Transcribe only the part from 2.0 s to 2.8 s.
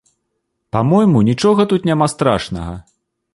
страшнага.